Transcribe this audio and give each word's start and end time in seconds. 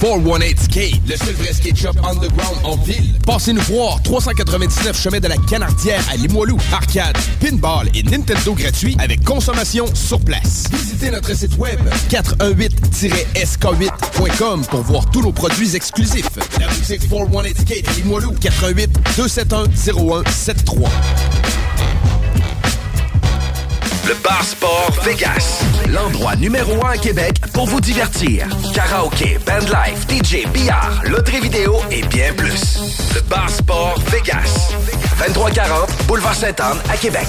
418 0.00 0.58
Skate, 0.60 1.00
le 1.06 1.14
seul 1.14 1.34
vrai 1.34 1.52
skate 1.52 1.76
shop 1.76 1.92
underground 2.02 2.56
en 2.64 2.76
ville. 2.76 3.18
Passez 3.26 3.52
nous 3.52 3.60
voir, 3.60 4.00
399 4.02 4.98
chemin 4.98 5.20
de 5.20 5.28
la 5.28 5.36
Canardière 5.36 6.02
à 6.10 6.16
Limoilou, 6.16 6.56
arcade, 6.72 7.18
pinball 7.38 7.86
et 7.94 8.02
Nintendo 8.04 8.54
gratuit 8.54 8.96
avec 8.98 9.22
consommation 9.24 9.84
sur 9.94 10.18
place. 10.20 10.64
Visitez 10.72 11.10
notre 11.10 11.36
site 11.36 11.54
web 11.58 11.78
418-sk8.com 12.08 14.64
pour 14.70 14.80
voir 14.80 15.04
tous 15.10 15.20
nos 15.20 15.32
produits 15.32 15.76
exclusifs. 15.76 16.30
La 16.58 16.66
boutique 16.68 17.00
418 17.06 17.64
k 17.66 17.84
à 17.86 17.92
Limoilou, 17.92 18.32
88 18.40 18.88
271 19.18 20.22
0173. 20.24 20.84
Le 24.10 24.16
Bar 24.24 24.42
Sport 24.42 24.90
Vegas. 25.04 25.60
L'endroit 25.88 26.34
numéro 26.34 26.84
un 26.84 26.90
à 26.90 26.96
Québec 26.96 27.34
pour 27.54 27.66
vous 27.66 27.80
divertir. 27.80 28.48
Karaoke, 28.74 29.38
Life, 29.68 30.06
DJ, 30.08 30.48
billard, 30.52 31.00
loterie 31.04 31.38
vidéo 31.40 31.76
et 31.92 32.02
bien 32.02 32.32
plus. 32.32 32.80
Le 33.14 33.20
Bar 33.20 33.48
Sport 33.48 34.00
Vegas. 34.08 34.72
2340 35.28 35.90
Boulevard 36.08 36.34
saint 36.34 36.48
anne 36.60 36.80
à 36.92 36.96
Québec. 36.96 37.28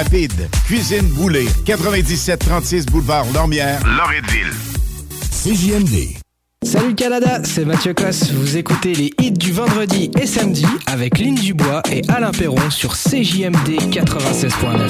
Cuisine 0.65 1.07
Boulée, 1.09 1.45
9736 1.67 2.87
boulevard 2.87 3.23
Lormière, 3.35 3.79
Loretteville. 3.85 4.51
CJMD. 5.31 6.15
Salut 6.63 6.95
Canada, 6.95 7.39
c'est 7.43 7.65
Mathieu 7.65 7.93
Cosse. 7.93 8.31
Vous 8.31 8.57
écoutez 8.57 8.93
les 8.95 9.11
hits 9.21 9.31
du 9.31 9.51
vendredi 9.51 10.09
et 10.19 10.25
samedi 10.27 10.65
avec 10.87 11.19
Lynn 11.19 11.35
Dubois 11.35 11.81
et 11.91 12.01
Alain 12.07 12.31
Perron 12.31 12.69
sur 12.71 12.93
CJMD 12.95 13.77
96.9. 13.91 14.89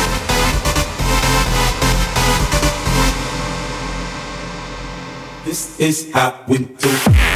this 5.56 5.80
is 5.80 6.12
how 6.12 6.44
we 6.48 6.58
do. 6.58 7.35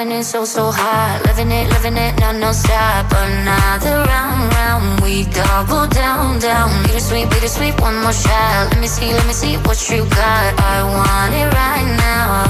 climbing 0.00 0.22
so, 0.22 0.44
so 0.46 0.70
hot, 0.72 1.20
Living 1.26 1.50
it, 1.50 1.68
living 1.74 1.96
it, 1.98 2.18
now 2.20 2.32
no 2.32 2.52
stop. 2.52 3.04
Another 3.20 3.96
round, 4.08 4.42
round, 4.54 5.00
we 5.00 5.24
double 5.24 5.86
down, 5.88 6.38
down. 6.38 6.70
Bittersweet, 6.84 7.28
bittersweet, 7.28 7.78
one 7.82 7.96
more 8.02 8.12
shot. 8.24 8.70
Let 8.70 8.80
me 8.80 8.86
see, 8.86 9.12
let 9.12 9.26
me 9.26 9.32
see 9.34 9.56
what 9.68 9.76
you 9.90 10.00
got. 10.16 10.48
I 10.74 10.76
want 10.96 11.32
it 11.42 11.48
right 11.62 11.88
now, 12.08 12.48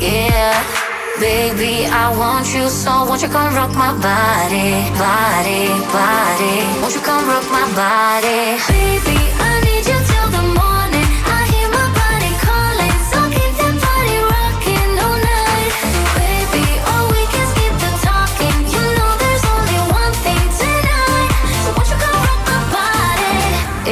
yeah. 0.00 0.56
Baby, 1.20 1.86
I 1.86 2.06
want 2.18 2.46
you 2.56 2.68
so. 2.68 2.90
Won't 3.06 3.22
you 3.22 3.28
come 3.28 3.54
rock 3.54 3.70
my 3.84 3.92
body, 4.08 4.74
body, 4.98 5.68
body? 5.94 6.56
Won't 6.82 6.94
you 6.98 7.02
come 7.02 7.24
rock 7.28 7.46
my 7.58 7.66
body, 7.78 8.58
baby? 8.72 9.39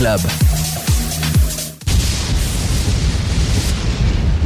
Club. 0.00 0.18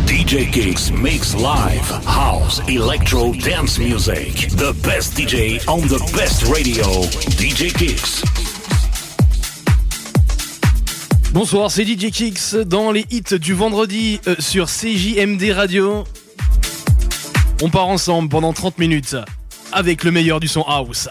DJ 0.05 0.51
Kicks 0.51 0.91
makes 0.91 1.33
live, 1.37 1.89
house, 2.05 2.61
electro, 2.67 3.33
dance 3.35 3.79
music. 3.79 4.49
The 4.57 4.73
best 4.83 5.15
DJ 5.17 5.65
on 5.69 5.83
the 5.83 6.01
best 6.13 6.43
radio. 6.53 7.05
DJ 7.39 7.73
Kicks. 7.73 8.25
Bonsoir, 11.33 11.71
c'est 11.71 11.85
DJ 11.85 12.11
Kicks 12.11 12.57
dans 12.57 12.91
les 12.91 13.07
hits 13.13 13.35
du 13.39 13.55
vendredi 13.55 14.19
euh, 14.27 14.35
sur 14.41 14.67
CJMD 14.67 15.53
Radio. 15.55 16.03
On 17.63 17.71
part 17.71 17.87
ensemble 17.87 18.29
pendant 18.29 18.53
30 18.53 18.79
minutes 18.79 19.17
avec 19.71 20.03
le 20.03 20.11
meilleur 20.11 20.41
du 20.41 20.49
son 20.49 20.63
house. 20.65 21.09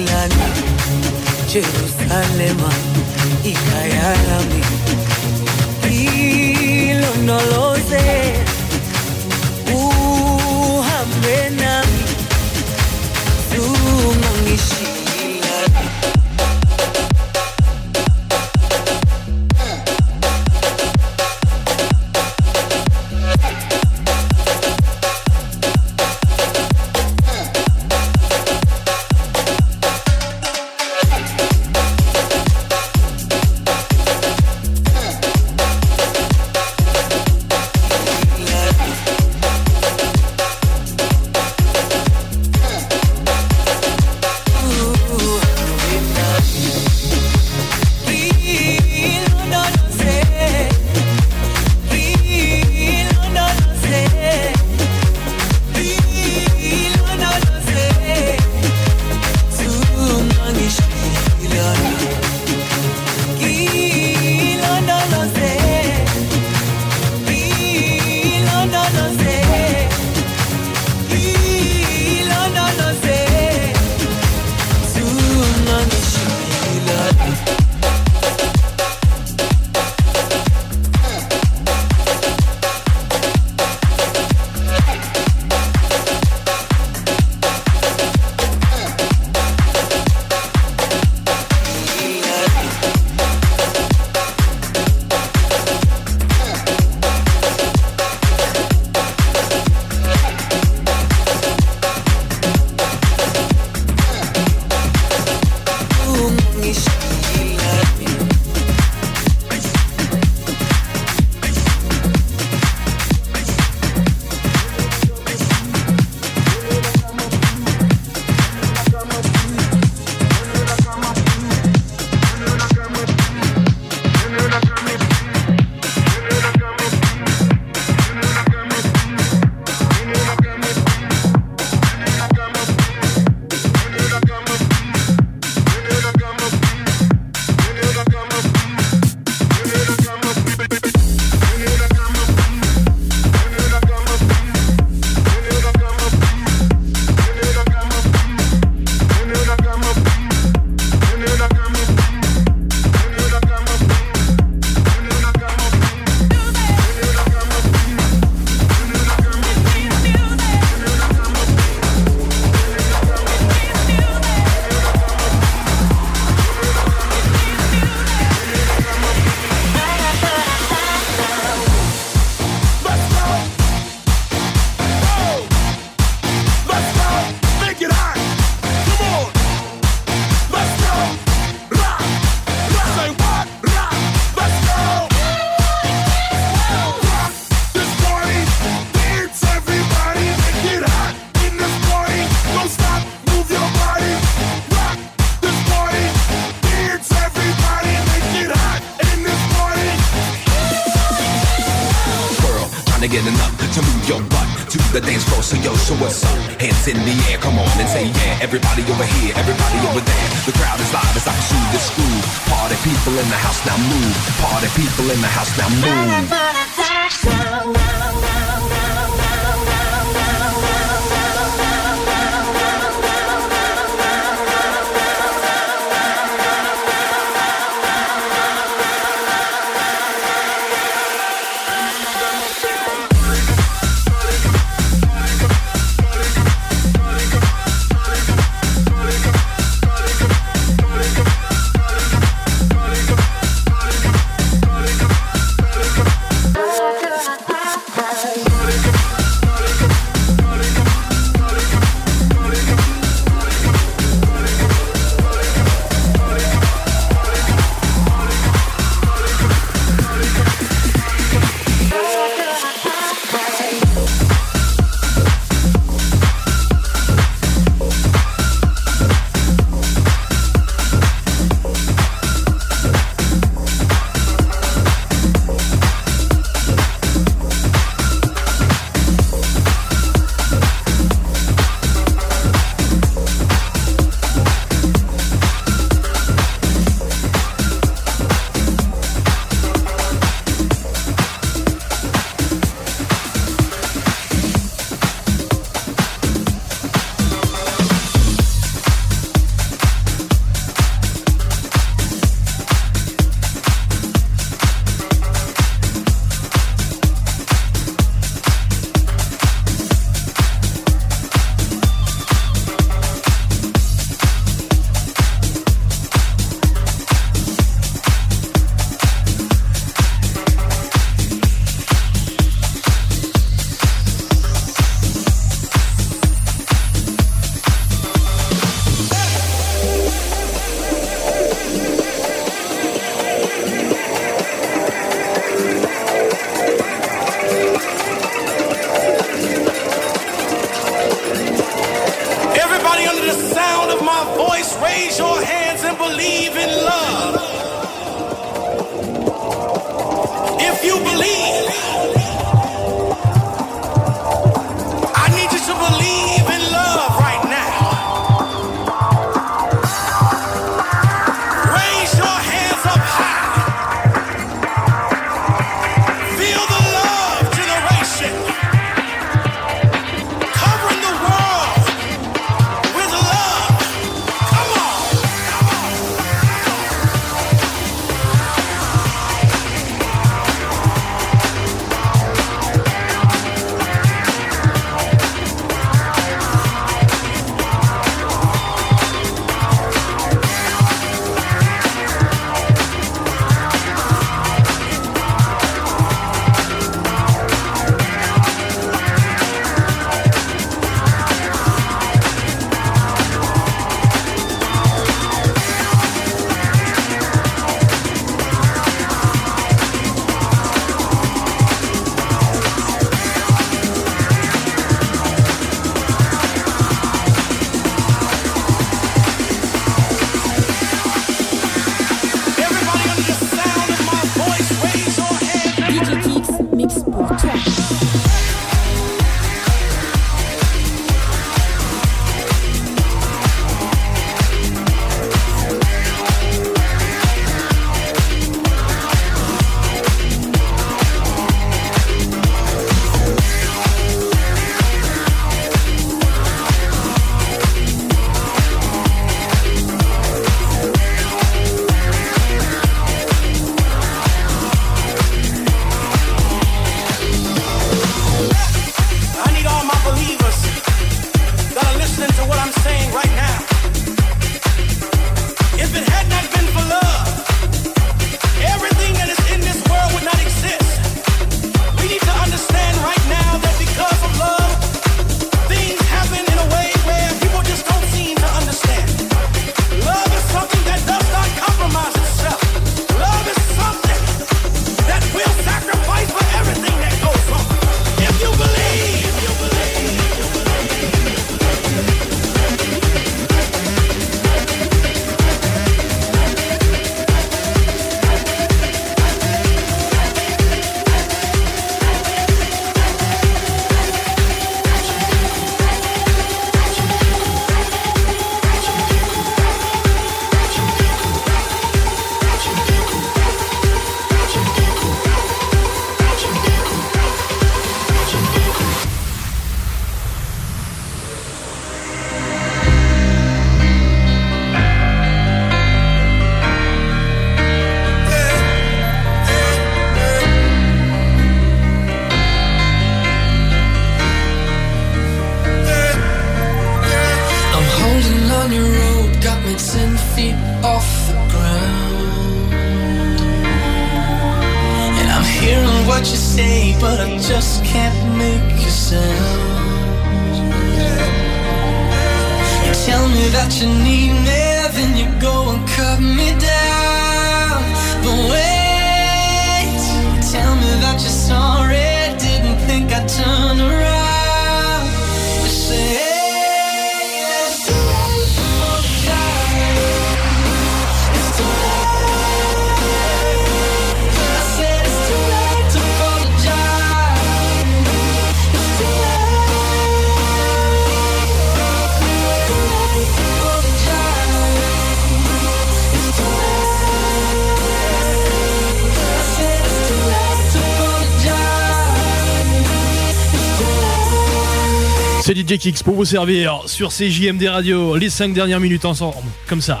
pour 596.04 596.14
vous 596.14 596.24
servir 596.26 596.82
sur 596.86 597.10
CJMD 597.10 597.64
Radio 597.64 598.14
les 598.16 598.28
5 598.28 598.52
dernières 598.52 598.80
minutes 598.80 599.04
ensemble, 599.06 599.36
comme 599.66 599.80
ça. 599.80 600.00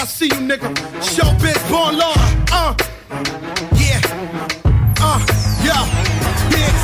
I 0.00 0.04
see 0.06 0.26
you, 0.26 0.40
nigga. 0.46 0.70
Show 1.02 1.26
bitch, 1.42 1.62
born 1.68 1.96
law. 1.98 2.14
Uh, 2.52 2.72
yeah. 3.82 3.98
Uh, 5.02 5.18
yeah. 5.66 5.84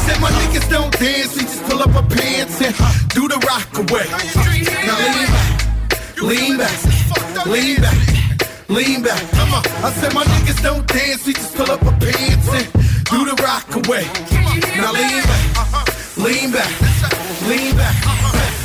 Said 0.03 0.19
my 0.21 0.31
niggas 0.43 0.67
don't 0.69 0.91
dance, 0.99 1.37
we 1.37 1.43
just 1.43 1.63
pull 1.63 1.79
up 1.81 1.95
our 1.95 2.03
pants 2.09 2.61
and 2.61 2.75
do 3.11 3.29
the 3.29 3.39
rock 3.47 3.69
away. 3.85 4.07
Now 4.89 4.97
lean 6.27 6.57
back, 6.59 6.59
lean 6.59 6.59
back, 6.59 6.81
lean 7.47 7.81
back, 7.81 7.99
lean 8.69 9.03
back. 9.05 9.21
Come 9.31 9.55
on. 9.55 9.63
I 9.87 9.89
said 9.93 10.13
my 10.13 10.25
niggas 10.25 10.61
don't 10.61 10.85
dance, 10.89 11.25
we 11.25 11.35
just 11.35 11.55
pull 11.55 11.71
up 11.71 11.85
our 11.85 11.97
pants 12.03 12.49
and 12.59 12.69
do 13.15 13.19
the 13.31 13.37
rock 13.47 13.71
away. 13.79 14.09
Now 14.83 14.91
lean 14.91 15.23
back, 15.31 15.59
lean 16.19 16.51
back, 16.51 16.71
lean 17.47 17.77
back. 17.77 18.07
Lean 18.09 18.33
back. 18.35 18.63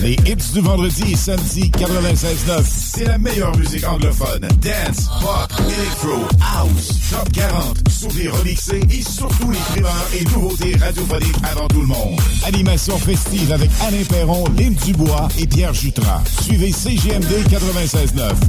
Les 0.00 0.12
hits 0.26 0.52
du 0.52 0.60
vendredi 0.60 1.12
et 1.12 1.16
samedi 1.16 1.70
96.9. 1.70 2.64
C'est 2.94 3.04
la 3.04 3.18
meilleure 3.18 3.56
musique 3.58 3.84
anglophone. 3.84 4.40
Dance, 4.62 5.08
pop, 5.20 5.52
electro, 5.60 6.24
house, 6.40 6.88
top 7.10 7.30
40. 7.32 7.78
Souvenirs 8.00 8.36
remixés 8.38 8.78
et 8.92 9.02
surtout 9.02 9.50
les 9.50 9.58
primeurs 9.58 10.06
et 10.14 10.22
nouveautés 10.26 10.76
radiophoniques 10.76 11.34
avant 11.50 11.66
tout 11.66 11.80
le 11.80 11.86
monde. 11.88 12.16
Animation 12.46 12.96
festive 12.96 13.50
avec 13.50 13.68
Alain 13.84 14.04
Perron, 14.08 14.44
Lynn 14.56 14.74
Dubois 14.86 15.26
et 15.40 15.48
Pierre 15.48 15.74
Jutras. 15.74 16.22
Suivez 16.42 16.70
CGMD 16.70 17.24
96.9 17.24 17.28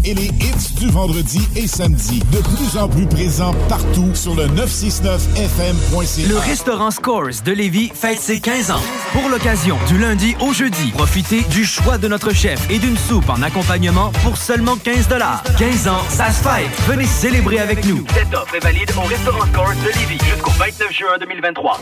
et 0.06 0.14
les 0.14 0.26
hits 0.26 0.74
du 0.80 0.89
vendredi 0.91 1.39
et 1.56 1.66
samedi, 1.66 2.20
de 2.32 2.38
plus 2.56 2.78
en 2.80 2.88
plus 2.89 3.08
présents 3.08 3.56
partout 3.70 4.12
sur 4.14 4.36
le 4.36 4.45
969 4.50 5.28
FM. 5.39 6.30
Le 6.30 6.38
restaurant 6.38 6.91
Scores 6.91 7.41
de 7.43 7.52
Lévis 7.52 7.89
fête 7.95 8.20
ses 8.20 8.39
15 8.39 8.70
ans. 8.70 8.76
Pour 9.12 9.28
l'occasion, 9.28 9.76
du 9.88 9.97
lundi 9.97 10.36
au 10.39 10.53
jeudi, 10.53 10.91
profitez 10.95 11.41
du 11.49 11.66
choix 11.66 11.97
de 11.97 12.07
notre 12.07 12.32
chef 12.32 12.70
et 12.70 12.78
d'une 12.78 12.95
soupe 12.97 13.28
en 13.30 13.41
accompagnement 13.41 14.12
pour 14.24 14.38
seulement 14.38 14.76
15 14.76 15.07
15 15.57 15.88
ans, 15.88 16.01
ça 16.10 16.28
se 16.30 16.43
fête. 16.43 16.70
Venez 16.88 17.05
célébrer 17.05 17.57
avec 17.57 17.84
nous. 17.86 18.05
Cette 18.14 18.32
offre 18.36 18.53
est 18.53 18.60
valide 18.64 18.91
au 18.95 19.01
Restaurant 19.07 19.45
de 19.47 19.99
Lévis 19.99 20.20
jusqu'au 20.32 20.51
29 20.51 20.93
juin 20.93 21.18
2023. 21.20 21.80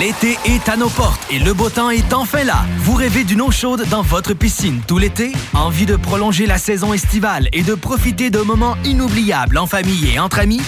L'été 0.00 0.38
est 0.46 0.66
à 0.70 0.76
nos 0.76 0.88
portes 0.88 1.20
et 1.30 1.38
le 1.38 1.52
beau 1.52 1.68
temps 1.68 1.90
est 1.90 2.10
enfin 2.14 2.42
là. 2.44 2.64
Vous 2.78 2.94
rêvez 2.94 3.24
d'une 3.24 3.42
eau 3.42 3.50
chaude 3.50 3.84
dans 3.90 4.02
votre 4.02 4.32
piscine 4.32 4.80
tout 4.86 4.96
l'été? 4.96 5.32
Envie 5.52 5.84
de 5.84 5.96
prolonger 5.96 6.46
la 6.46 6.56
saison 6.56 6.94
estivale 6.94 7.48
et 7.52 7.62
de 7.62 7.74
profiter 7.74 8.30
de 8.30 8.38
moments 8.40 8.76
inoubliables 8.84 9.58
en 9.58 9.66
famille 9.66 10.10
et 10.14 10.18
entre 10.18 10.38
amis? 10.38 10.62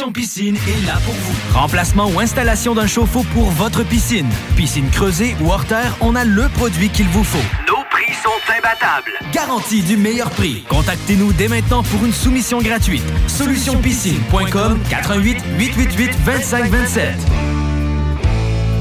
Solution 0.00 0.12
Piscine 0.14 0.56
est 0.56 0.86
là 0.86 0.94
pour 1.04 1.12
vous. 1.12 1.58
Remplacement 1.58 2.06
ou 2.08 2.20
installation 2.20 2.74
d'un 2.74 2.86
chauffe-eau 2.86 3.22
pour 3.34 3.50
votre 3.50 3.82
piscine. 3.84 4.28
Piscine 4.56 4.88
creusée 4.90 5.36
ou 5.42 5.52
hors 5.52 5.66
terre, 5.66 5.94
on 6.00 6.16
a 6.16 6.24
le 6.24 6.48
produit 6.48 6.88
qu'il 6.88 7.06
vous 7.08 7.22
faut. 7.22 7.36
Nos 7.68 7.84
prix 7.90 8.14
sont 8.14 8.30
imbattables. 8.50 9.10
Garantie 9.30 9.82
du 9.82 9.98
meilleur 9.98 10.30
prix. 10.30 10.64
Contactez-nous 10.70 11.34
dès 11.34 11.48
maintenant 11.48 11.82
pour 11.82 12.02
une 12.06 12.14
soumission 12.14 12.62
gratuite. 12.62 13.02
Solutionpiscine.com 13.26 14.78
88 14.88 15.34
888 15.58 15.86
2527. 16.24 17.08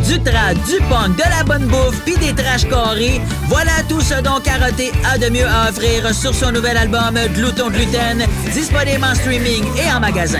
Du 0.07 0.21
trad, 0.21 0.57
du 0.63 0.77
punk, 0.89 1.17
de 1.17 1.23
la 1.37 1.43
bonne 1.43 1.65
bouffe 1.67 1.99
puis 2.05 2.15
des 2.15 2.33
trash 2.33 2.65
carrés, 2.69 3.19
voilà 3.49 3.73
tout 3.89 3.99
ce 3.99 4.21
dont 4.21 4.39
Caroté 4.39 4.93
a 5.05 5.17
de 5.17 5.29
mieux 5.29 5.45
à 5.45 5.69
offrir 5.69 6.15
sur 6.15 6.33
son 6.33 6.53
nouvel 6.53 6.77
album 6.77 7.19
Glouton 7.35 7.69
Gluten, 7.71 8.25
disponible 8.53 9.03
en 9.03 9.13
streaming 9.15 9.63
et 9.75 9.91
en 9.91 9.99
magasin. 9.99 10.39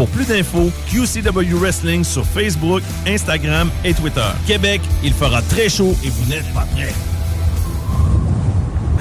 Pour 0.00 0.08
plus 0.08 0.24
d'infos, 0.24 0.70
QCW 0.90 1.56
Wrestling 1.60 2.04
sur 2.04 2.24
Facebook, 2.24 2.80
Instagram 3.06 3.68
et 3.84 3.92
Twitter. 3.92 4.30
Québec, 4.46 4.80
il 5.04 5.12
fera 5.12 5.42
très 5.42 5.68
chaud 5.68 5.94
et 6.02 6.08
vous 6.08 6.30
n'êtes 6.30 6.54
pas 6.54 6.66
prêts. 6.74 6.94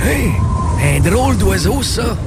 Hey, 0.06 0.98
un 0.98 1.00
drôle 1.00 1.38
d'oiseau, 1.38 1.82
ça. 1.84 2.18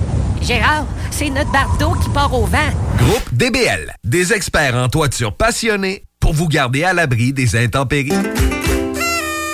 Gérard, 0.40 0.86
c'est 1.10 1.28
notre 1.28 1.52
bardeau 1.52 1.90
qui 2.02 2.08
part 2.14 2.32
au 2.32 2.46
vent. 2.46 2.56
Groupe 2.96 3.34
DBL, 3.34 3.92
des 4.04 4.32
experts 4.32 4.74
en 4.76 4.88
toiture 4.88 5.34
passionnés 5.36 6.04
pour 6.18 6.32
vous 6.32 6.48
garder 6.48 6.82
à 6.82 6.94
l'abri 6.94 7.34
des 7.34 7.62
intempéries. 7.62 8.10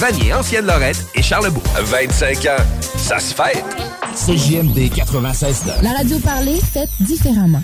Vanier, 0.00 0.32
Ancienne-Lorette 0.32 1.04
et 1.14 1.20
Charlebourg. 1.20 1.62
25 1.84 2.38
ans, 2.46 2.62
ça 2.96 3.18
se 3.20 3.34
fait. 3.34 3.62
CJMD 4.16 4.88
96 4.94 5.64
La 5.82 5.92
radio 5.92 6.18
parlée, 6.20 6.58
faite 6.72 6.88
différemment. 7.00 7.62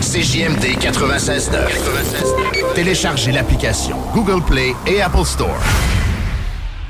CJMD 0.00 0.76
96 0.80 1.52
Téléchargez 2.74 3.30
l'application 3.30 3.94
Google 4.12 4.42
Play 4.44 4.74
et 4.88 5.00
Apple 5.00 5.24
Store. 5.24 5.62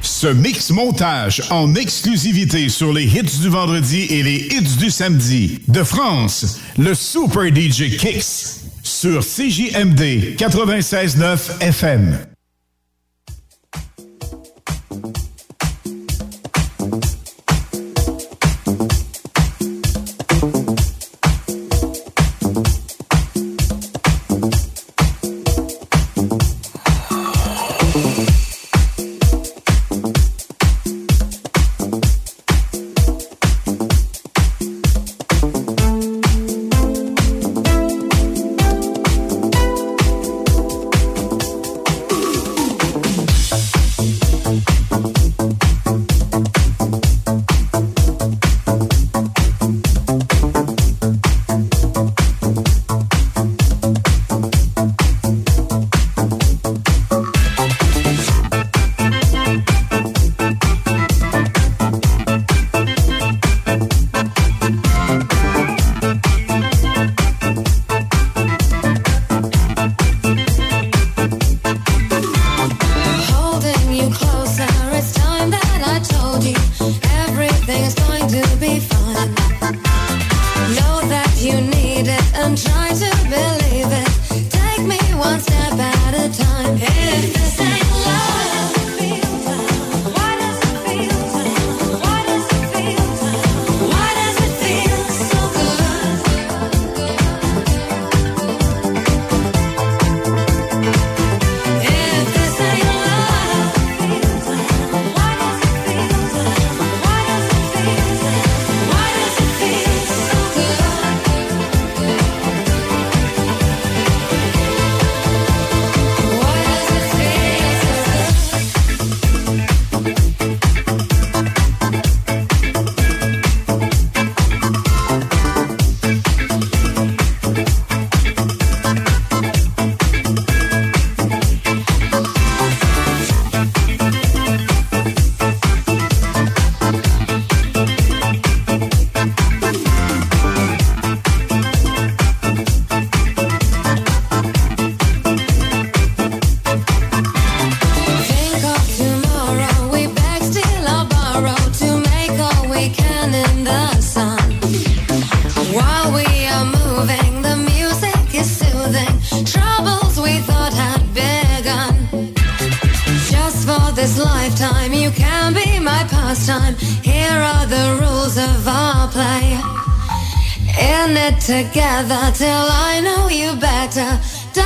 Ce 0.00 0.28
mix 0.28 0.70
montage 0.70 1.42
en 1.50 1.74
exclusivité 1.74 2.70
sur 2.70 2.94
les 2.94 3.04
hits 3.04 3.40
du 3.42 3.50
vendredi 3.50 4.06
et 4.08 4.22
les 4.22 4.36
hits 4.52 4.76
du 4.78 4.88
samedi. 4.88 5.58
De 5.68 5.82
France, 5.84 6.58
le 6.78 6.94
Super 6.94 7.54
DJ 7.54 7.94
Kicks 7.98 8.72
sur 8.82 9.20
CJMD 9.22 10.34
96.9 10.38 11.60
FM. 11.60 12.18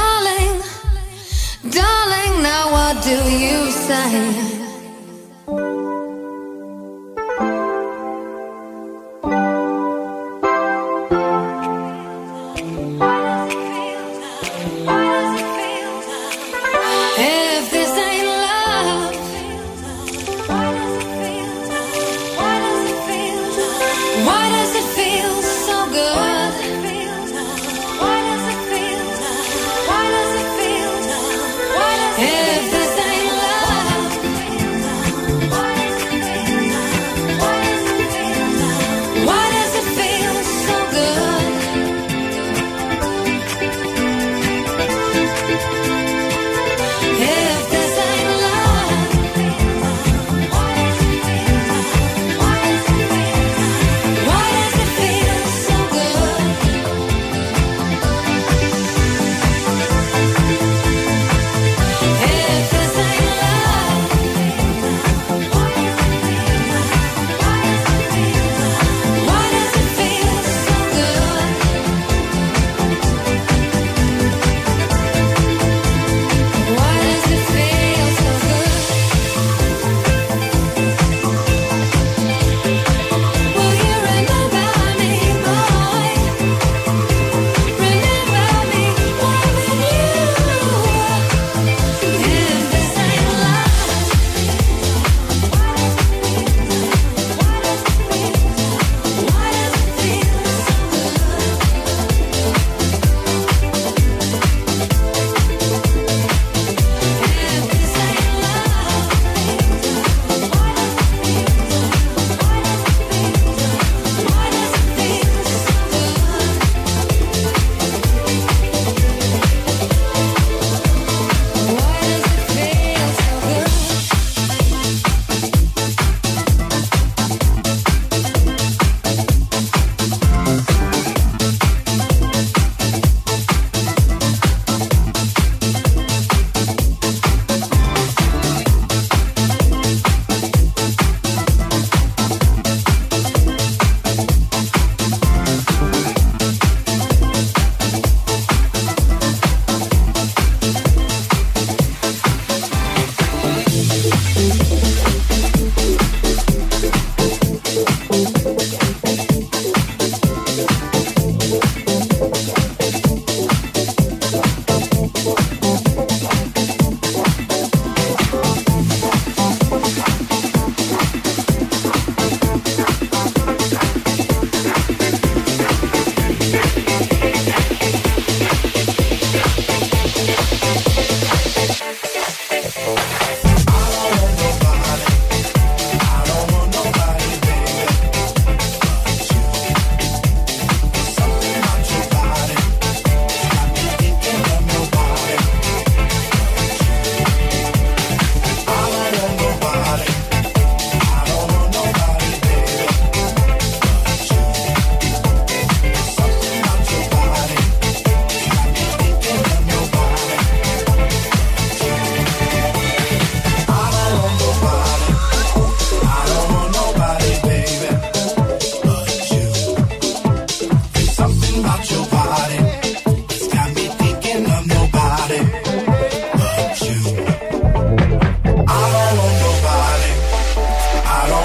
Darling, 0.03 0.61
darling, 1.70 2.35
now 2.43 2.73
what 2.73 3.03
do 3.05 3.16
you 3.39 3.70
say? 3.70 4.61